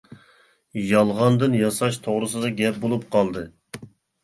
[0.83, 3.49] -يالغاندىن ياساش توغرىسىدا گەپ بولۇپ قالدى.